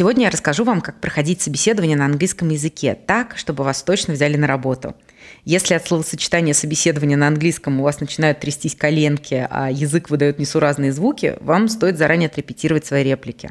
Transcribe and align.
Сегодня 0.00 0.24
я 0.24 0.30
расскажу 0.30 0.64
вам, 0.64 0.80
как 0.80 0.98
проходить 0.98 1.42
собеседование 1.42 1.94
на 1.94 2.06
английском 2.06 2.48
языке 2.48 2.94
так, 2.94 3.36
чтобы 3.36 3.64
вас 3.64 3.82
точно 3.82 4.14
взяли 4.14 4.38
на 4.38 4.46
работу. 4.46 4.96
Если 5.44 5.74
от 5.74 5.86
словосочетания 5.86 6.54
собеседования 6.54 7.18
на 7.18 7.28
английском 7.28 7.78
у 7.78 7.82
вас 7.82 8.00
начинают 8.00 8.40
трястись 8.40 8.74
коленки, 8.74 9.46
а 9.50 9.70
язык 9.70 10.08
выдает 10.08 10.38
несуразные 10.38 10.94
звуки, 10.94 11.36
вам 11.42 11.68
стоит 11.68 11.98
заранее 11.98 12.28
отрепетировать 12.28 12.86
свои 12.86 13.04
реплики. 13.04 13.50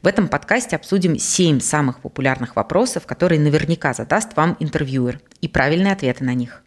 В 0.00 0.06
этом 0.06 0.28
подкасте 0.28 0.76
обсудим 0.76 1.18
7 1.18 1.60
самых 1.60 2.00
популярных 2.00 2.56
вопросов, 2.56 3.04
которые 3.04 3.38
наверняка 3.38 3.92
задаст 3.92 4.34
вам 4.34 4.56
интервьюер, 4.60 5.20
и 5.42 5.48
правильные 5.48 5.92
ответы 5.92 6.24
на 6.24 6.32
них. 6.32 6.62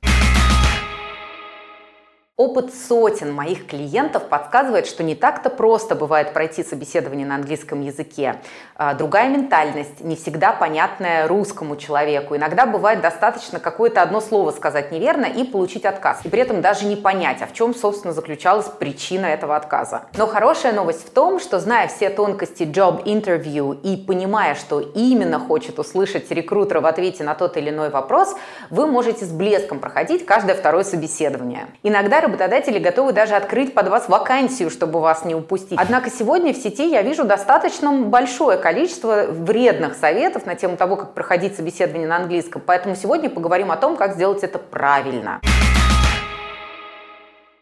Опыт 2.37 2.73
сотен 2.73 3.31
моих 3.31 3.65
клиентов 3.65 4.27
подсказывает, 4.27 4.87
что 4.87 5.03
не 5.03 5.15
так-то 5.15 5.49
просто 5.49 5.95
бывает 5.95 6.33
пройти 6.33 6.65
собеседование 6.65 7.25
на 7.25 7.35
английском 7.35 7.79
языке. 7.79 8.41
А, 8.75 8.93
другая 8.93 9.29
ментальность, 9.29 10.01
не 10.01 10.17
всегда 10.17 10.51
понятная 10.51 11.29
русскому 11.29 11.77
человеку. 11.77 12.35
Иногда 12.35 12.65
бывает 12.65 12.99
достаточно 12.99 13.61
какое-то 13.61 14.01
одно 14.01 14.19
слово 14.19 14.51
сказать 14.51 14.91
неверно 14.91 15.27
и 15.27 15.45
получить 15.45 15.85
отказ. 15.85 16.25
И 16.25 16.29
при 16.29 16.41
этом 16.41 16.61
даже 16.61 16.85
не 16.87 16.97
понять, 16.97 17.41
а 17.41 17.47
в 17.47 17.53
чем, 17.53 17.73
собственно, 17.73 18.13
заключалась 18.13 18.65
причина 18.65 19.27
этого 19.27 19.55
отказа. 19.55 20.07
Но 20.17 20.27
хорошая 20.27 20.73
новость 20.73 21.07
в 21.07 21.11
том, 21.11 21.39
что 21.39 21.61
зная 21.61 21.87
все 21.87 22.09
тонкости 22.09 22.63
job 22.63 23.05
interview 23.05 23.79
и 23.81 23.95
понимая, 23.95 24.55
что 24.55 24.81
именно 24.81 25.39
хочет 25.39 25.79
услышать 25.79 26.29
рекрутер 26.31 26.79
в 26.79 26.85
ответе 26.85 27.23
на 27.23 27.33
тот 27.33 27.55
или 27.55 27.69
иной 27.69 27.91
вопрос, 27.91 28.35
вы 28.69 28.87
можете 28.87 29.23
с 29.23 29.29
блеском 29.29 29.79
проходить 29.79 30.25
каждое 30.25 30.53
второе 30.53 30.83
собеседование. 30.83 31.67
Иногда 31.81 32.24
работодатели 32.25 32.79
готовы 32.79 33.13
даже 33.13 33.35
открыть 33.35 33.73
под 33.73 33.87
вас 33.87 34.09
вакансию, 34.09 34.69
чтобы 34.69 34.99
вас 34.99 35.25
не 35.25 35.35
упустить. 35.35 35.77
Однако 35.79 36.09
сегодня 36.09 36.53
в 36.53 36.57
сети 36.57 36.89
я 36.89 37.01
вижу 37.01 37.23
достаточно 37.23 37.91
большое 37.91 38.57
количество 38.57 39.25
вредных 39.29 39.95
советов 39.95 40.45
на 40.45 40.55
тему 40.55 40.77
того, 40.77 40.95
как 40.95 41.13
проходить 41.13 41.55
собеседование 41.55 42.07
на 42.07 42.17
английском. 42.17 42.61
Поэтому 42.65 42.95
сегодня 42.95 43.29
поговорим 43.29 43.71
о 43.71 43.77
том, 43.77 43.95
как 43.95 44.13
сделать 44.13 44.43
это 44.43 44.59
правильно. 44.59 45.39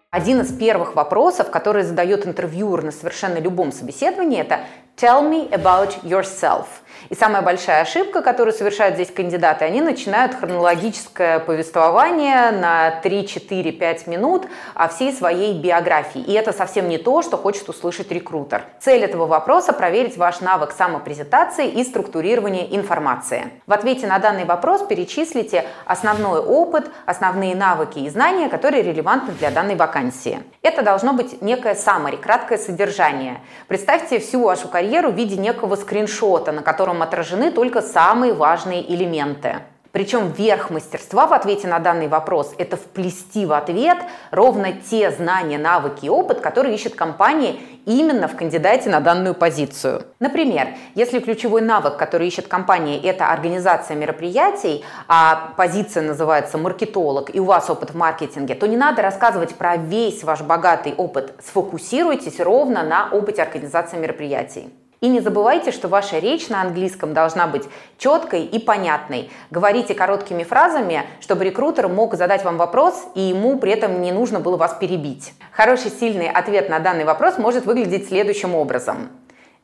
Один 0.09 0.42
из 0.42 0.53
первых 0.53 0.95
вопросов, 0.95 1.50
который 1.50 1.81
задает 1.81 2.27
интервьюер 2.27 2.83
на 2.83 2.92
совершенно 2.92 3.39
любом 3.39 3.72
собеседовании, 3.72 4.39
это 4.39 4.59
«Tell 4.95 5.27
me 5.27 5.50
about 5.50 6.03
yourself». 6.03 6.66
И 7.09 7.16
самая 7.16 7.42
большая 7.42 7.82
ошибка, 7.82 8.22
которую 8.22 8.54
совершают 8.54 8.96
здесь 8.96 9.12
кандидаты, 9.12 9.66
они 9.66 9.82
начинают 9.82 10.36
хронологическое 10.36 11.40
повествование 11.40 12.52
на 12.52 12.92
3, 13.02 13.28
4, 13.28 13.72
5 13.72 14.08
минут 14.08 14.48
о 14.73 14.88
всей 14.88 15.12
своей 15.14 15.54
биографии. 15.60 16.22
И 16.22 16.34
это 16.34 16.54
совсем 16.54 16.88
не 16.88 16.98
то, 16.98 17.22
что 17.22 17.38
хочет 17.38 17.68
услышать 17.70 18.12
рекрутер. 18.12 18.64
Цель 18.80 19.04
этого 19.04 19.26
вопроса– 19.26 19.73
проверить 19.73 20.18
ваш 20.18 20.40
навык 20.40 20.72
самопрезентации 20.72 21.68
и 21.68 21.84
структурирования 21.84 22.68
информации. 22.72 23.52
В 23.67 23.73
ответе 23.73 24.08
на 24.08 24.20
данный 24.20 24.45
вопрос 24.45 24.86
перечислите 24.86 25.66
основной 25.86 26.40
опыт, 26.40 26.90
основные 27.06 27.56
навыки 27.56 28.00
и 28.00 28.10
знания, 28.10 28.50
которые 28.50 28.84
релевантны 28.84 29.34
для 29.34 29.52
данной 29.52 29.76
вакансии. 29.76 30.39
Это 30.61 30.82
должно 30.82 31.14
быть 31.14 31.42
некое 31.42 31.73
summary, 31.73 32.17
краткое 32.17 32.58
содержание. 32.58 33.42
Представьте 33.67 34.20
всю 34.20 34.44
вашу 34.44 34.67
карьеру 34.67 35.11
в 35.11 35.16
виде 35.16 35.36
некого 35.38 35.76
скриншота, 35.76 36.52
на 36.52 36.61
котором 36.61 36.92
котором 36.93 37.02
отражены 37.02 37.52
только 37.52 37.81
самые 37.81 38.33
важные 38.33 38.81
элементы. 38.93 39.55
Причем 39.92 40.31
верх 40.31 40.71
мастерства 40.71 41.27
в 41.27 41.33
ответе 41.33 41.67
на 41.67 41.77
данный 41.77 42.08
вопрос– 42.08 42.55
это 42.58 42.77
вплести 42.77 43.45
в 43.45 43.54
ответ 43.54 43.98
ровно 44.31 44.71
те 44.71 45.11
знания, 45.11 45.59
навыки 45.59 46.05
и 46.05 46.09
опыт, 46.09 46.39
которые 46.39 46.73
ищет 46.73 46.95
компания 46.95 47.58
именно 47.86 48.27
в 48.27 48.36
кандидате 48.36 48.89
на 48.89 48.99
данную 48.99 49.36
позицию. 49.36 50.02
Например, 50.20 50.70
если 50.95 51.20
ключевой 51.20 51.61
навык, 51.61 51.95
который 51.98 52.27
ищет 52.27 52.48
компания, 52.48 52.99
это 52.99 53.27
организация 53.27 53.95
мероприятий, 53.95 54.83
а 55.08 55.53
позиция 55.58 56.02
называется 56.02 56.58
маркетолог, 56.58 57.36
и 57.36 57.39
у 57.39 57.45
вас 57.45 57.70
опыт 57.70 57.92
в 57.92 57.95
маркетинге, 57.95 58.55
то 58.55 58.67
не 58.67 58.77
надо 58.77 59.03
рассказывать 59.03 59.53
про 59.55 59.77
весь 59.77 60.23
ваш 60.23 60.42
богатый 60.42 60.95
опыт. 60.98 61.33
Сфокусируйтесь 61.45 62.39
ровно 62.39 62.82
на 62.83 63.09
опыте 63.11 63.43
организации 63.43 63.98
мероприятий. 63.98 64.73
И 65.03 65.09
не 65.09 65.19
забывайте, 65.19 65.73
что 65.73 65.89
ваша 65.89 66.19
речь 66.19 66.47
на 66.47 66.61
английском 66.61 67.14
должна 67.14 67.45
быть 67.45 67.64
четкой 67.97 68.45
и 68.45 68.58
понятной. 68.58 69.30
Говорите 69.52 69.93
короткими 69.93 70.45
фразами, 70.45 71.03
чтобы 71.19 71.43
рекрутер 71.43 71.89
мог 71.89 72.15
задать 72.15 72.45
вам 72.45 72.55
вопрос, 72.55 73.08
и 73.14 73.19
ему 73.19 73.58
при 73.58 73.73
этом 73.73 74.02
не 74.02 74.14
нужно 74.14 74.39
было 74.39 74.55
вас 74.55 74.77
перебить. 74.80 75.33
Хороший 75.52 75.91
сильный 75.91 76.30
ответ 76.30 76.69
на 76.69 76.80
данный 76.80 77.03
вопрос 77.03 77.37
может 77.37 77.65
выглядеть 77.65 78.08
следующим 78.08 78.55
образом. 78.55 79.09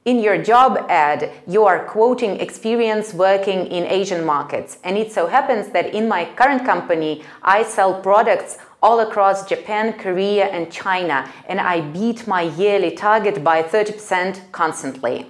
In 0.03 0.21
your 0.21 0.43
job 0.43 0.85
ad, 0.89 1.29
you 1.47 1.63
are 1.65 1.87
quoting 1.87 2.41
experience 2.41 3.13
working 3.13 3.65
in 3.69 3.85
Asian 3.89 4.25
markets, 4.25 4.77
and 4.83 4.97
it 4.97 5.13
so 5.13 5.27
happens 5.27 5.69
that 5.71 5.93
in 5.93 6.09
my 6.09 6.27
current 6.35 6.65
company, 6.65 7.23
I 7.41 7.63
sell 7.63 8.01
products 8.01 8.57
all 8.82 9.00
across 9.00 9.46
Japan, 9.48 9.94
Korea, 9.94 10.46
and 10.46 10.70
China, 10.70 11.30
and 11.48 11.60
I 11.60 11.80
beat 11.80 12.26
my 12.26 12.42
yearly 12.42 12.90
target 12.90 13.42
by 13.42 13.62
30% 13.62 14.52
constantly. 14.52 15.26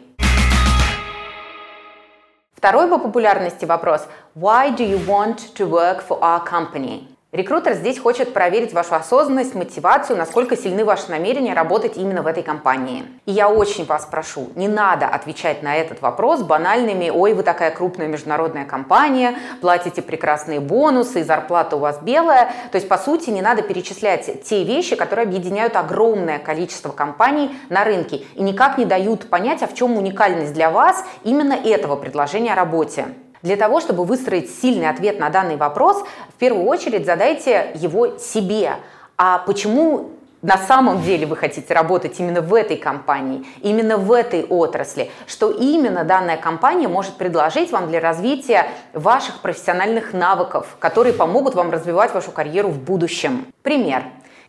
Второй 2.55 2.89
по 2.89 2.99
популярности 2.99 3.65
вопрос 3.67 4.09
Why 4.35 4.71
do 4.71 4.85
you 4.85 4.99
want 5.07 5.55
to 5.55 5.67
work 5.67 6.03
for 6.03 6.19
our 6.23 6.43
company? 6.45 7.09
Рекрутер 7.32 7.76
здесь 7.76 8.00
хочет 8.00 8.34
проверить 8.34 8.74
вашу 8.74 8.96
осознанность, 8.96 9.54
мотивацию, 9.54 10.18
насколько 10.18 10.58
сильны 10.58 10.84
ваши 10.84 11.12
намерения 11.12 11.54
работать 11.54 11.96
именно 11.96 12.24
в 12.24 12.28
этой 12.28 12.42
компании. 12.42 13.04
И 13.28 13.32
я 13.32 13.50
очень 13.50 13.86
вас 13.86 14.08
прошу, 14.10 14.50
не 14.56 14.68
надо 14.68 15.06
отвечать 15.06 15.62
на 15.62 15.76
этот 15.76 16.02
вопрос 16.02 16.42
банальными 16.42 17.12
«Ой, 17.12 17.36
вы 17.36 17.44
такая 17.44 17.70
крупная 17.70 18.08
международная 18.08 18.66
компания, 18.66 19.36
платите 19.62 20.02
прекрасные 20.02 20.60
бонусы, 20.60 21.24
зарплата 21.24 21.76
у 21.76 21.80
вас 21.80 22.00
белая». 22.02 22.52
То 22.72 22.78
есть, 22.78 22.90
по 22.90 22.98
сути, 22.98 23.30
не 23.30 23.44
надо 23.44 23.62
перечислять 23.62 24.42
те 24.44 24.64
вещи, 24.64 24.96
которые 24.96 25.28
объединяют 25.28 25.76
огромное 25.76 26.40
количество 26.40 26.90
компаний 26.90 27.56
на 27.70 27.84
рынке 27.84 28.24
и 28.34 28.42
никак 28.42 28.80
не 28.80 28.86
дают 28.86 29.30
понять, 29.30 29.62
а 29.62 29.68
в 29.68 29.76
чем 29.76 29.98
уникальность 29.98 30.54
для 30.54 30.72
вас 30.72 31.06
именно 31.24 31.54
этого 31.54 31.96
предложения 31.96 32.54
о 32.54 32.56
работе. 32.56 33.06
Для 33.42 33.56
того, 33.56 33.80
чтобы 33.80 34.04
выстроить 34.04 34.50
сильный 34.50 34.90
ответ 34.90 35.20
на 35.20 35.30
данный 35.30 35.56
вопрос, 35.56 36.04
в 36.30 36.40
первую 36.40 36.66
очередь 36.66 37.06
задайте 37.06 37.72
его 37.76 38.18
себе. 38.18 38.74
А 39.18 39.40
почему 39.40 40.12
на 40.42 40.58
самом 40.58 41.02
деле 41.04 41.26
вы 41.26 41.36
хотите 41.36 41.74
работать 41.74 42.20
именно 42.20 42.42
в 42.42 42.54
этой 42.54 42.78
компании, 42.78 43.46
именно 43.62 43.98
в 43.98 44.12
этой 44.12 44.46
отрасли, 44.46 45.12
что 45.28 45.52
именно 45.52 46.04
данная 46.04 46.38
компания 46.38 46.88
может 46.88 47.16
предложить 47.16 47.72
вам 47.72 47.90
для 47.90 48.00
развития 48.00 48.68
ваших 48.94 49.42
профессиональных 49.42 50.14
навыков, 50.14 50.78
которые 50.80 51.14
помогут 51.14 51.56
вам 51.56 51.72
развивать 51.72 52.14
вашу 52.14 52.32
карьеру 52.32 52.70
в 52.70 52.80
будущем. 52.80 53.48
Пример. 53.64 54.04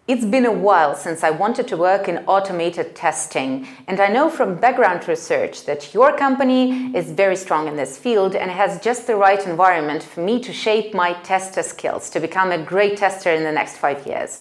It's 0.09 0.24
been 0.24 0.46
a 0.46 0.52
while 0.52 0.96
since 0.96 1.24
I 1.24 1.31
wanted 1.31 1.68
to 1.70 1.78
work 1.78 2.08
in 2.08 2.20
automated 2.28 2.96
testing, 2.96 3.68
and 3.88 4.00
I 4.00 4.08
know 4.08 4.30
from 4.30 4.56
background 4.56 5.08
research 5.08 5.66
that 5.66 5.96
your 5.96 6.16
company 6.16 6.96
is 6.96 7.09
very 7.09 7.36
strong 7.36 7.68
in 7.68 7.76
this 7.76 7.98
field 7.98 8.36
and 8.36 8.52
has 8.52 8.79
just 8.82 9.08
the 9.08 9.16
right 9.16 9.44
environment 9.47 10.03
for 10.03 10.22
me 10.22 10.40
to 10.41 10.53
shape 10.53 10.94
my 10.94 11.14
tester 11.23 11.64
skills 11.64 12.12
to 12.12 12.20
become 12.20 12.52
a 12.52 12.58
great 12.64 12.97
tester 12.97 13.32
in 13.32 13.44
the 13.44 13.52
next 13.52 13.78
five 13.78 14.06
years. 14.06 14.40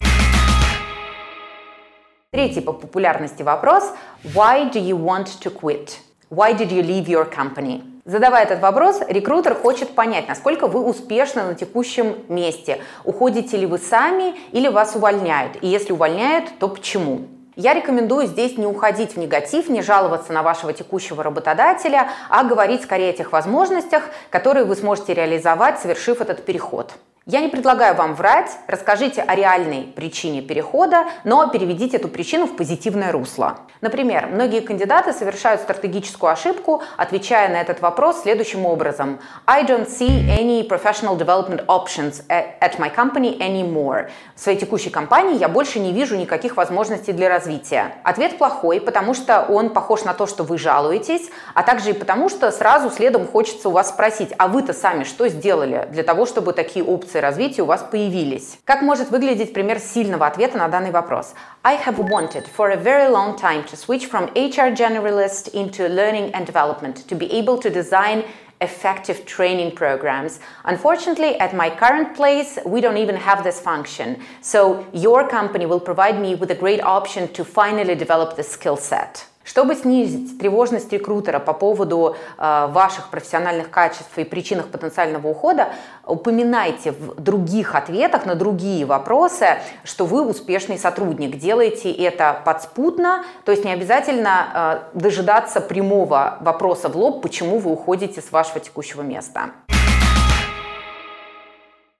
Третий 2.30 2.60
по 2.60 2.72
популярности 2.72 3.42
вопрос – 3.42 4.34
Why 4.34 4.68
do 4.68 4.78
you 4.80 4.96
want 4.96 5.40
to 5.40 5.50
quit? 5.50 6.00
Why 6.28 6.52
did 6.52 6.72
you 6.72 6.82
leave 6.82 7.08
your 7.08 7.24
company? 7.24 7.87
Задавая 8.09 8.43
этот 8.43 8.59
вопрос, 8.59 9.01
рекрутер 9.07 9.53
хочет 9.53 9.93
понять, 9.93 10.27
насколько 10.27 10.65
вы 10.65 10.83
успешны 10.83 11.43
на 11.43 11.53
текущем 11.53 12.15
месте. 12.27 12.81
Уходите 13.03 13.55
ли 13.55 13.67
вы 13.67 13.77
сами 13.77 14.33
или 14.51 14.67
вас 14.67 14.95
увольняют? 14.95 15.59
И 15.61 15.67
если 15.67 15.93
увольняют, 15.93 16.45
то 16.57 16.69
почему? 16.69 17.27
Я 17.55 17.75
рекомендую 17.75 18.25
здесь 18.25 18.57
не 18.57 18.65
уходить 18.65 19.13
в 19.13 19.17
негатив, 19.17 19.69
не 19.69 19.83
жаловаться 19.83 20.33
на 20.33 20.41
вашего 20.41 20.73
текущего 20.73 21.21
работодателя, 21.21 22.09
а 22.29 22.43
говорить 22.43 22.81
скорее 22.81 23.11
о 23.11 23.13
тех 23.13 23.31
возможностях, 23.31 24.09
которые 24.31 24.65
вы 24.65 24.75
сможете 24.75 25.13
реализовать, 25.13 25.79
совершив 25.79 26.19
этот 26.19 26.43
переход. 26.43 26.93
Я 27.25 27.41
не 27.41 27.49
предлагаю 27.49 27.95
вам 27.95 28.15
врать, 28.15 28.49
расскажите 28.67 29.21
о 29.21 29.35
реальной 29.35 29.83
причине 29.83 30.41
перехода, 30.41 31.05
но 31.25 31.47
переведите 31.49 31.97
эту 31.97 32.07
причину 32.07 32.47
в 32.47 32.55
позитивное 32.55 33.11
русло. 33.11 33.59
Например, 33.81 34.27
многие 34.27 34.61
кандидаты 34.61 35.13
совершают 35.13 35.61
стратегическую 35.61 36.31
ошибку, 36.31 36.81
отвечая 36.97 37.49
на 37.49 37.61
этот 37.61 37.81
вопрос 37.81 38.21
следующим 38.21 38.65
образом. 38.65 39.19
I 39.45 39.63
don't 39.63 39.87
see 39.87 40.27
any 40.29 40.67
professional 40.67 41.17
development 41.17 41.65
options 41.67 42.25
at 42.29 42.77
my 42.79 42.93
company 42.93 43.37
anymore. 43.39 44.09
В 44.35 44.39
своей 44.39 44.57
текущей 44.57 44.89
компании 44.89 45.37
я 45.37 45.49
больше 45.49 45.79
не 45.79 45.91
вижу 45.91 46.15
никаких 46.15 46.57
возможностей 46.57 47.11
для 47.11 47.29
развития. 47.29 47.95
Ответ 48.03 48.37
плохой, 48.37 48.81
потому 48.81 49.13
что 49.13 49.45
он 49.47 49.69
похож 49.69 50.03
на 50.03 50.13
то, 50.13 50.25
что 50.25 50.43
вы 50.43 50.57
жалуетесь, 50.57 51.29
а 51.53 51.63
также 51.63 51.91
и 51.91 51.93
потому, 51.93 52.29
что 52.29 52.51
сразу 52.51 52.89
следом 52.89 53.27
хочется 53.27 53.69
у 53.69 53.71
вас 53.71 53.89
спросить, 53.89 54.33
а 54.37 54.47
вы-то 54.47 54.73
сами 54.73 55.03
что 55.03 55.27
сделали 55.27 55.87
для 55.91 56.03
того, 56.03 56.25
чтобы 56.25 56.53
такие 56.53 56.83
опции 56.83 57.18
опции 57.18 57.18
развития 57.18 57.62
у 57.62 57.66
вас 57.66 57.82
появились. 57.82 58.58
Как 58.64 58.82
может 58.82 59.10
выглядеть 59.10 59.52
пример 59.52 59.78
сильного 59.78 60.26
ответа 60.26 60.56
на 60.58 60.68
данный 60.68 60.90
вопрос? 60.90 61.34
I 61.62 61.76
have 61.76 61.98
wanted 61.98 62.46
for 62.46 62.70
a 62.70 62.76
very 62.76 63.10
long 63.10 63.36
time 63.36 63.64
to 63.64 63.76
switch 63.76 64.06
from 64.06 64.30
HR 64.34 64.72
generalist 64.74 65.52
into 65.52 65.88
learning 65.88 66.32
and 66.32 66.46
development 66.46 67.06
to 67.08 67.14
be 67.14 67.26
able 67.32 67.58
to 67.58 67.70
design 67.70 68.24
effective 68.60 69.26
training 69.26 69.72
programs. 69.72 70.40
Unfortunately, 70.64 71.38
at 71.38 71.54
my 71.54 71.70
current 71.70 72.14
place, 72.14 72.58
we 72.64 72.80
don't 72.80 72.96
even 72.96 73.16
have 73.16 73.44
this 73.44 73.60
function. 73.60 74.20
So 74.40 74.86
your 74.92 75.28
company 75.28 75.66
will 75.66 75.80
provide 75.80 76.20
me 76.20 76.34
with 76.34 76.50
a 76.50 76.54
great 76.54 76.82
option 76.82 77.32
to 77.32 77.44
finally 77.44 77.94
develop 77.94 78.36
the 78.36 78.42
skill 78.42 78.76
set. 78.76 79.26
Чтобы 79.49 79.73
снизить 79.73 80.37
тревожность 80.37 80.93
рекрутера 80.93 81.39
по 81.39 81.53
поводу 81.53 82.15
э, 82.37 82.67
ваших 82.69 83.09
профессиональных 83.09 83.71
качеств 83.71 84.15
и 84.19 84.23
причинах 84.23 84.67
потенциального 84.67 85.27
ухода, 85.27 85.69
упоминайте 86.05 86.91
в 86.91 87.19
других 87.19 87.73
ответах 87.73 88.27
на 88.27 88.35
другие 88.35 88.85
вопросы, 88.85 89.57
что 89.83 90.05
вы 90.05 90.23
успешный 90.23 90.77
сотрудник. 90.77 91.37
Делайте 91.37 91.91
это 91.91 92.39
подспутно, 92.45 93.25
то 93.43 93.51
есть 93.51 93.65
не 93.65 93.71
обязательно 93.71 94.91
э, 94.93 94.99
дожидаться 94.99 95.61
прямого 95.61 96.37
вопроса 96.41 96.87
в 96.87 96.95
лоб, 96.95 97.23
почему 97.23 97.57
вы 97.57 97.71
уходите 97.71 98.21
с 98.21 98.31
вашего 98.31 98.59
текущего 98.59 99.01
места. 99.01 99.49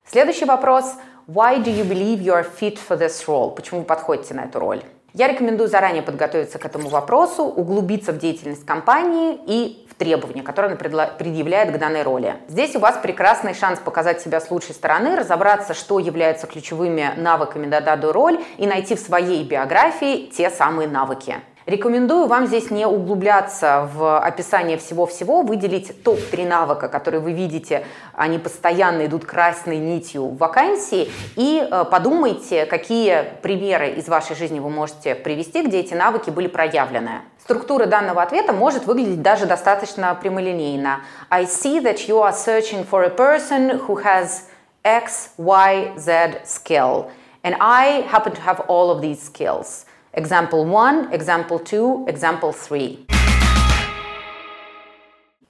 Следующий 0.06 0.46
вопрос. 0.46 0.94
Why 1.28 1.58
do 1.64 1.76
you 1.76 1.84
believe 1.84 2.22
you 2.22 2.32
are 2.32 2.46
fit 2.46 2.78
for 2.78 2.96
this 2.96 3.26
role? 3.26 3.56
Почему 3.56 3.80
вы 3.80 3.86
подходите 3.88 4.36
на 4.36 4.42
эту 4.42 4.60
роль? 4.60 4.84
Я 5.14 5.28
рекомендую 5.28 5.68
заранее 5.68 6.04
подготовиться 6.04 6.60
к 6.60 6.66
этому 6.66 6.90
вопросу, 6.90 7.44
углубиться 7.44 8.12
в 8.12 8.20
деятельность 8.20 8.66
компании 8.66 9.40
и 9.48 9.86
в 9.90 9.96
требования, 9.96 10.44
которые 10.44 10.76
она 10.76 11.06
предъявляет 11.08 11.74
к 11.74 11.80
данной 11.80 12.04
роли. 12.04 12.36
Здесь 12.48 12.76
у 12.76 12.80
вас 12.80 12.98
прекрасный 13.02 13.56
шанс 13.56 13.80
показать 13.80 14.22
себя 14.22 14.40
с 14.40 14.52
лучшей 14.52 14.76
стороны, 14.76 15.16
разобраться, 15.16 15.74
что 15.74 15.98
является 15.98 16.46
ключевыми 16.46 17.14
навыками 17.18 17.66
на 17.66 17.82
данную 17.82 18.14
роль 18.14 18.40
и 18.58 18.68
найти 18.68 18.96
в 18.96 19.00
своей 19.00 19.44
биографии 19.44 20.28
те 20.28 20.50
самые 20.50 20.88
навыки. 20.88 21.38
Рекомендую 21.70 22.26
вам 22.26 22.48
здесь 22.48 22.72
не 22.72 22.88
углубляться 22.88 23.88
в 23.94 24.18
описание 24.18 24.76
всего-всего, 24.76 25.44
выделить 25.44 26.04
топ-3 26.04 26.48
навыка, 26.48 26.88
которые 26.90 27.22
вы 27.22 27.34
видите, 27.34 27.86
они 28.16 28.40
постоянно 28.40 29.06
идут 29.06 29.26
красной 29.26 29.78
нитью 29.78 30.30
в 30.30 30.38
вакансии, 30.38 31.12
и 31.36 31.62
э, 31.62 31.86
подумайте, 31.92 32.66
какие 32.66 33.24
примеры 33.44 33.90
из 33.92 34.08
вашей 34.08 34.36
жизни 34.36 34.60
вы 34.60 34.72
можете 34.72 35.14
привести, 35.14 35.62
где 35.62 35.82
эти 35.82 35.94
навыки 35.94 36.32
были 36.32 36.48
проявлены. 36.48 37.22
Структура 37.40 37.86
данного 37.86 38.24
ответа 38.24 38.52
может 38.52 38.88
выглядеть 38.88 39.22
даже 39.22 39.46
достаточно 39.46 40.16
прямолинейно. 40.16 41.02
I 41.30 41.44
see 41.44 41.80
that 41.84 42.08
you 42.08 42.20
are 42.24 42.34
searching 42.34 42.84
for 42.84 43.04
a 43.04 43.12
person 43.12 43.80
who 43.86 44.04
has 44.04 44.46
X, 44.84 45.34
Y, 45.38 45.94
Z 46.00 46.42
skill. 46.46 47.12
And 47.44 47.56
I 47.60 48.08
happen 48.12 48.34
to 48.34 48.42
have 48.42 48.60
all 48.68 48.90
of 48.90 49.02
these 49.02 49.22
skills. 49.22 49.86
Example 50.12 50.66
1, 50.66 51.12
example 51.12 51.60
2, 51.60 52.08
example 52.08 52.52
3. 52.52 53.06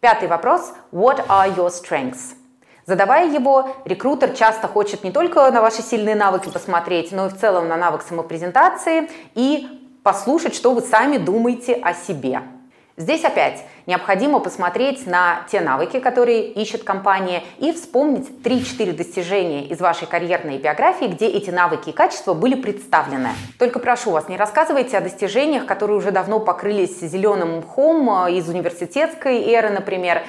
Пятый 0.02 0.28
вопрос. 0.28 0.74
What 0.92 1.26
are 1.30 1.56
your 1.56 1.70
strengths? 1.70 2.36
Задавая 2.86 3.30
его, 3.30 3.70
рекрутер 3.86 4.32
часто 4.32 4.68
хочет 4.68 5.06
не 5.06 5.12
только 5.12 5.50
на 5.52 5.62
ваши 5.62 5.82
сильные 5.82 6.16
навыки 6.16 6.50
посмотреть, 6.50 7.14
но 7.14 7.28
и 7.28 7.30
в 7.30 7.38
целом 7.38 7.70
на 7.70 7.78
навык 7.78 8.02
самопрезентации 8.02 9.10
и 9.34 9.68
послушать, 10.04 10.56
что 10.56 10.74
вы 10.74 10.82
сами 10.82 11.18
думаете 11.18 11.76
о 11.76 11.94
себе. 11.94 12.42
Здесь 13.00 13.24
опять 13.24 13.64
необходимо 13.86 14.42
посмотреть 14.42 15.08
на 15.08 15.46
те 15.50 15.62
навыки, 15.62 16.02
которые 16.02 16.52
ищет 16.52 16.84
компания, 16.84 17.44
и 17.58 17.72
вспомнить 17.72 18.28
3-4 18.44 18.92
достижения 18.92 19.66
из 19.68 19.80
вашей 19.80 20.06
карьерной 20.06 20.58
биографии, 20.58 21.06
где 21.06 21.28
эти 21.28 21.50
навыки 21.50 21.92
и 21.92 21.94
качества 21.94 22.34
были 22.34 22.56
представлены. 22.56 23.30
Только 23.58 23.80
прошу 23.80 24.12
вас, 24.12 24.28
не 24.28 24.36
рассказывайте 24.36 24.98
о 24.98 25.02
достижениях, 25.02 25.66
которые 25.66 25.98
уже 25.98 26.12
давно 26.12 26.42
покрылись 26.42 27.00
зеленым 27.00 27.60
мхом 27.60 28.26
э, 28.26 28.34
из 28.34 28.50
университетской 28.50 29.44
эры, 29.50 29.70
например, 29.70 30.24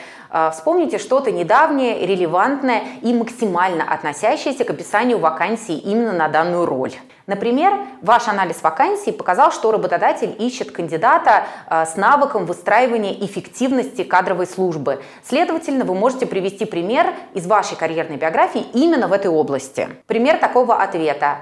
вспомните 0.52 0.98
что-то 0.98 1.30
недавнее, 1.30 2.06
релевантное 2.06 2.82
и 3.02 3.12
максимально 3.12 3.84
относящееся 3.84 4.64
к 4.64 4.70
описанию 4.70 5.18
вакансии 5.18 5.76
именно 5.76 6.12
на 6.12 6.28
данную 6.28 6.66
роль. 6.66 6.92
Например, 7.30 7.86
ваш 8.02 8.26
анализ 8.26 8.60
вакансии 8.60 9.12
показал, 9.12 9.52
что 9.52 9.70
работодатель 9.70 10.34
ищет 10.36 10.72
кандидата 10.72 11.44
а, 11.68 11.86
с 11.86 11.94
навыком 11.94 12.44
выстраивания 12.44 13.12
эффективности 13.12 14.02
кадровой 14.02 14.48
службы. 14.48 15.00
Следовательно, 15.22 15.84
вы 15.84 15.94
можете 15.94 16.26
привести 16.26 16.64
пример 16.64 17.14
из 17.34 17.46
вашей 17.46 17.76
карьерной 17.76 18.16
биографии 18.16 18.66
именно 18.74 19.06
в 19.06 19.12
этой 19.12 19.30
области. 19.30 19.88
Пример 20.08 20.38
такого 20.38 20.82
ответа. 20.82 21.38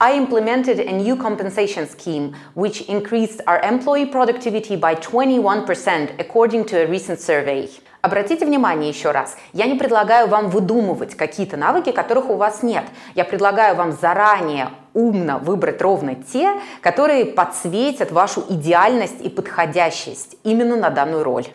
I 0.00 0.16
implemented 0.16 0.80
a 0.80 0.92
new 0.92 1.16
compensation 1.16 1.88
scheme 1.88 2.34
which 2.54 2.82
increased 2.88 3.40
our 3.46 3.60
employee 3.60 4.06
productivity 4.06 4.76
by 4.76 4.96
21% 4.96 6.18
according 6.18 6.64
to 6.66 6.82
a 6.82 6.86
recent 6.86 7.20
survey. 7.20 7.68
Обратите 8.00 8.46
внимание 8.46 8.88
еще 8.88 9.10
раз, 9.10 9.36
я 9.52 9.66
не 9.66 9.74
предлагаю 9.74 10.28
вам 10.28 10.50
выдумывать 10.50 11.16
какие-то 11.16 11.56
навыки, 11.56 11.90
которых 11.90 12.30
у 12.30 12.36
вас 12.36 12.62
нет. 12.62 12.84
Я 13.16 13.24
предлагаю 13.24 13.74
вам 13.74 13.90
заранее 13.90 14.68
умно 14.94 15.38
выбрать 15.38 15.82
ровно 15.82 16.14
те, 16.14 16.52
которые 16.80 17.24
подсветят 17.24 18.12
вашу 18.12 18.44
идеальность 18.48 19.20
и 19.20 19.28
подходящесть 19.28 20.36
именно 20.44 20.76
на 20.76 20.90
данную 20.90 21.24
роль. 21.24 21.46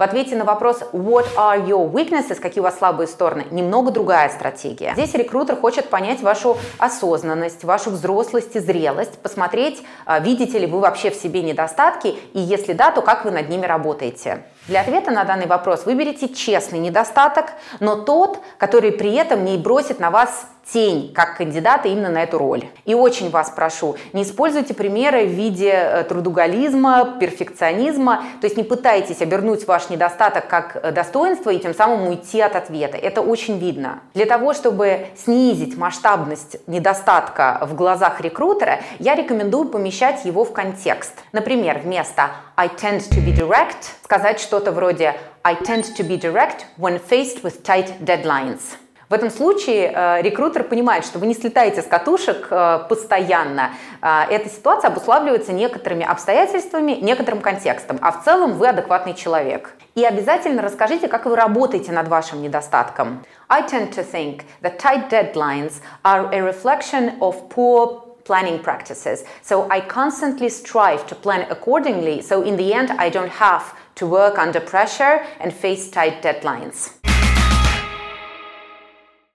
В 0.00 0.02
ответе 0.02 0.34
на 0.34 0.46
вопрос 0.46 0.80
«What 0.94 1.26
are 1.36 1.62
your 1.62 1.92
weaknesses?» 1.92 2.36
Какие 2.36 2.60
у 2.60 2.62
вас 2.62 2.78
слабые 2.78 3.06
стороны? 3.06 3.44
Немного 3.50 3.90
другая 3.90 4.30
стратегия. 4.30 4.94
Здесь 4.94 5.12
рекрутер 5.12 5.56
хочет 5.56 5.90
понять 5.90 6.22
вашу 6.22 6.56
осознанность, 6.78 7.64
вашу 7.64 7.90
взрослость 7.90 8.56
и 8.56 8.60
зрелость, 8.60 9.18
посмотреть, 9.18 9.82
а, 10.06 10.18
видите 10.18 10.58
ли 10.58 10.66
вы 10.66 10.80
вообще 10.80 11.10
в 11.10 11.16
себе 11.16 11.42
недостатки, 11.42 12.14
и 12.32 12.40
если 12.40 12.72
да, 12.72 12.92
то 12.92 13.02
как 13.02 13.26
вы 13.26 13.30
над 13.30 13.50
ними 13.50 13.66
работаете. 13.66 14.44
Для 14.68 14.82
ответа 14.82 15.10
на 15.10 15.24
данный 15.24 15.46
вопрос 15.46 15.86
выберите 15.86 16.28
честный 16.28 16.78
недостаток, 16.78 17.46
но 17.80 17.96
тот, 17.96 18.40
который 18.58 18.92
при 18.92 19.14
этом 19.14 19.44
не 19.44 19.56
бросит 19.56 20.00
на 20.00 20.10
вас 20.10 20.46
тень 20.72 21.12
как 21.14 21.36
кандидата 21.36 21.88
именно 21.88 22.10
на 22.10 22.22
эту 22.22 22.38
роль. 22.38 22.64
И 22.84 22.94
очень 22.94 23.30
вас 23.30 23.50
прошу, 23.50 23.96
не 24.12 24.22
используйте 24.22 24.74
примеры 24.74 25.24
в 25.26 25.30
виде 25.30 25.72
э, 25.72 26.04
трудоголизма, 26.04 27.16
перфекционизма, 27.18 28.22
то 28.40 28.46
есть 28.46 28.56
не 28.56 28.62
пытайтесь 28.62 29.20
обернуть 29.20 29.66
ваш 29.66 29.90
недостаток 29.90 30.46
как 30.46 30.76
э, 30.76 30.92
достоинство 30.92 31.50
и 31.50 31.58
тем 31.58 31.74
самым 31.74 32.08
уйти 32.08 32.40
от 32.40 32.56
ответа. 32.56 32.96
Это 32.96 33.20
очень 33.22 33.58
видно. 33.58 34.00
Для 34.14 34.26
того, 34.26 34.54
чтобы 34.54 35.08
снизить 35.16 35.76
масштабность 35.76 36.56
недостатка 36.66 37.58
в 37.62 37.74
глазах 37.74 38.20
рекрутера, 38.20 38.80
я 38.98 39.14
рекомендую 39.14 39.68
помещать 39.68 40.24
его 40.24 40.44
в 40.44 40.52
контекст. 40.52 41.14
Например, 41.32 41.80
вместо 41.82 42.30
I 42.60 42.68
tend 42.68 43.08
to 43.08 43.24
be 43.24 43.34
direct 43.34 43.86
сказать 44.04 44.38
что-то 44.38 44.70
вроде 44.70 45.16
I 45.42 45.54
tend 45.54 45.96
to 45.96 46.06
be 46.06 46.20
direct 46.20 46.66
when 46.76 47.00
faced 47.00 47.42
with 47.42 47.62
tight 47.62 48.04
deadlines. 48.04 48.76
В 49.08 49.14
этом 49.14 49.30
случае 49.30 49.90
э, 49.90 50.20
рекрутер 50.20 50.64
понимает, 50.64 51.06
что 51.06 51.18
вы 51.18 51.26
не 51.26 51.32
слетаете 51.32 51.80
с 51.80 51.86
катушек 51.86 52.48
э, 52.50 52.80
постоянно. 52.86 53.70
Э, 54.02 54.24
эта 54.28 54.50
ситуация 54.50 54.90
обуславливается 54.90 55.54
некоторыми 55.54 56.04
обстоятельствами, 56.04 56.92
некоторым 57.00 57.40
контекстом, 57.40 57.98
а 58.02 58.12
в 58.12 58.24
целом 58.24 58.52
вы 58.52 58.68
адекватный 58.68 59.14
человек. 59.14 59.72
И 59.94 60.04
обязательно 60.04 60.60
расскажите, 60.60 61.08
как 61.08 61.24
вы 61.24 61.36
работаете 61.36 61.92
над 61.92 62.08
вашим 62.08 62.42
недостатком. 62.42 63.24
I 63.48 63.62
tend 63.62 63.94
to 63.94 64.04
think 64.04 64.42
that 64.60 64.78
tight 64.78 65.08
deadlines 65.08 65.80
are 66.04 66.28
a 66.30 66.42
reflection 66.42 67.18
of 67.20 67.48
poor 67.48 68.09
planning 68.30 68.60
practices. 68.62 69.24
So 69.42 69.54
I 69.76 69.80
constantly 69.80 70.48
strive 70.48 71.02
to 71.10 71.14
plan 71.16 71.42
accordingly, 71.50 72.22
so 72.22 72.42
in 72.42 72.54
the 72.56 72.72
end 72.72 72.88
I 73.06 73.08
don't 73.16 73.34
have 73.46 73.64
to 73.96 74.06
work 74.06 74.38
under 74.38 74.60
pressure 74.60 75.16
and 75.40 75.52
face 75.52 75.90
tight 75.90 76.22
deadlines. 76.22 76.92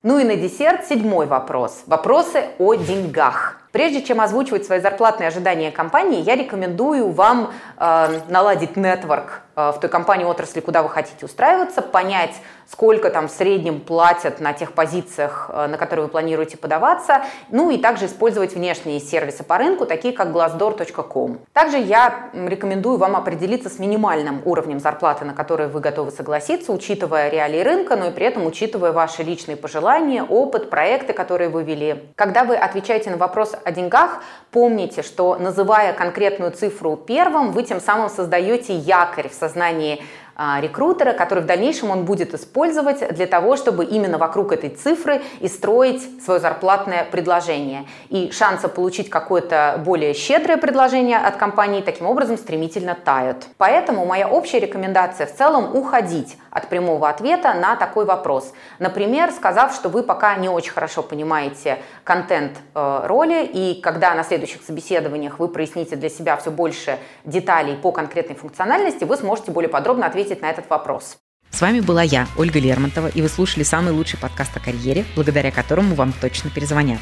Ну 0.01 0.19
и 0.19 0.23
на 0.23 0.35
десерт 0.37 0.85
седьмой 0.85 1.25
вопрос. 1.25 1.83
Вопросы 1.87 2.45
о 2.59 2.75
деньгах. 2.75 3.57
Прежде 3.73 4.01
чем 4.01 4.21
озвучивать 4.21 4.65
свои 4.65 4.79
зарплатные 4.79 5.27
ожидания 5.27 5.71
компании, 5.71 6.21
я 6.21 6.35
рекомендую 6.35 7.09
вам 7.09 7.51
э, 7.77 8.21
наладить 8.29 8.77
нетворк 8.77 9.41
в 9.55 9.77
той 9.79 9.89
компании 9.89 10.25
отрасли, 10.25 10.59
куда 10.59 10.83
вы 10.83 10.89
хотите 10.89 11.25
устраиваться, 11.25 11.81
понять, 11.81 12.35
сколько 12.67 13.09
там 13.09 13.27
в 13.27 13.31
среднем 13.31 13.79
платят 13.79 14.39
на 14.39 14.53
тех 14.53 14.73
позициях, 14.73 15.49
э, 15.53 15.67
на 15.67 15.77
которые 15.77 16.05
вы 16.05 16.11
планируете 16.11 16.57
подаваться, 16.57 17.23
ну 17.49 17.69
и 17.69 17.77
также 17.77 18.07
использовать 18.07 18.55
внешние 18.55 18.99
сервисы 18.99 19.43
по 19.43 19.57
рынку, 19.57 19.85
такие 19.85 20.13
как 20.13 20.29
glassdoor.com. 20.29 21.39
Также 21.53 21.77
я 21.77 22.29
рекомендую 22.33 22.97
вам 22.97 23.15
определиться 23.15 23.69
с 23.69 23.79
минимальным 23.79 24.41
уровнем 24.45 24.79
зарплаты, 24.79 25.25
на 25.25 25.33
который 25.33 25.67
вы 25.67 25.79
готовы 25.79 26.11
согласиться, 26.11 26.71
учитывая 26.71 27.29
реалии 27.29 27.61
рынка, 27.61 27.95
но 27.95 28.07
и 28.07 28.11
при 28.11 28.25
этом 28.25 28.45
учитывая 28.45 28.91
ваши 28.91 29.23
личные 29.23 29.57
пожелания, 29.57 30.23
опыт, 30.23 30.69
проекты, 30.69 31.13
которые 31.13 31.49
вы 31.49 31.63
вели. 31.63 32.09
Когда 32.15 32.43
вы 32.43 32.55
отвечаете 32.55 33.11
на 33.11 33.17
вопрос 33.17 33.53
о 33.63 33.71
деньгах, 33.71 34.23
помните, 34.51 35.03
что 35.03 35.35
называя 35.35 35.93
конкретную 35.93 36.51
цифру 36.51 36.95
первым, 36.95 37.51
вы 37.51 37.63
тем 37.63 37.79
самым 37.79 38.09
создаете 38.09 38.75
якорь 38.75 39.29
в 39.29 39.33
сознании 39.47 40.03
рекрутера, 40.37 41.13
который 41.13 41.43
в 41.43 41.45
дальнейшем 41.45 41.91
он 41.91 42.05
будет 42.05 42.33
использовать 42.33 43.15
для 43.15 43.27
того, 43.27 43.55
чтобы 43.55 43.85
именно 43.85 44.17
вокруг 44.17 44.51
этой 44.51 44.69
цифры 44.69 45.21
и 45.39 45.47
строить 45.47 46.23
свое 46.23 46.39
зарплатное 46.39 47.05
предложение. 47.09 47.85
И 48.09 48.31
шансы 48.31 48.67
получить 48.67 49.09
какое-то 49.09 49.81
более 49.85 50.13
щедрое 50.13 50.57
предложение 50.57 51.17
от 51.17 51.37
компании 51.37 51.81
таким 51.81 52.07
образом 52.07 52.37
стремительно 52.37 52.95
тают. 52.95 53.47
Поэтому 53.57 54.05
моя 54.05 54.27
общая 54.27 54.59
рекомендация 54.59 55.27
в 55.27 55.35
целом 55.35 55.75
уходить 55.75 56.37
от 56.51 56.69
прямого 56.69 57.09
ответа 57.09 57.53
на 57.53 57.75
такой 57.75 58.05
вопрос. 58.05 58.53
Например, 58.79 59.31
сказав, 59.31 59.75
что 59.75 59.89
вы 59.89 60.03
пока 60.03 60.35
не 60.35 60.47
очень 60.47 60.71
хорошо 60.71 61.03
понимаете 61.03 61.79
контент 62.05 62.53
э, 62.73 63.01
роли, 63.03 63.43
и 63.45 63.81
когда 63.81 64.13
на 64.15 64.23
следующих 64.23 64.63
собеседованиях 64.63 65.39
вы 65.39 65.49
проясните 65.49 65.97
для 65.97 66.09
себя 66.09 66.37
все 66.37 66.51
больше 66.51 66.97
деталей 67.25 67.75
по 67.75 67.91
конкретной 67.91 68.37
функциональности, 68.37 69.03
вы 69.03 69.17
сможете 69.17 69.51
более 69.51 69.69
подробно 69.69 70.05
ответить 70.05 70.24
ответить 70.25 70.41
на 70.41 70.49
этот 70.49 70.69
вопрос. 70.69 71.17
С 71.51 71.61
вами 71.61 71.79
была 71.79 72.01
я, 72.01 72.27
Ольга 72.37 72.59
Лермонтова, 72.59 73.07
и 73.07 73.21
вы 73.21 73.29
слушали 73.29 73.63
самый 73.63 73.93
лучший 73.93 74.19
подкаст 74.19 74.57
о 74.57 74.59
карьере, 74.59 75.05
благодаря 75.15 75.51
которому 75.51 75.95
вам 75.95 76.13
точно 76.19 76.49
перезвонят. 76.49 76.99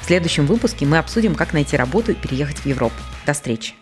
В 0.00 0.06
следующем 0.06 0.46
выпуске 0.46 0.86
мы 0.86 0.98
обсудим, 0.98 1.34
как 1.34 1.52
найти 1.52 1.76
работу 1.76 2.10
и 2.12 2.14
переехать 2.14 2.58
в 2.58 2.66
Европу. 2.66 2.96
До 3.26 3.32
встречи! 3.32 3.81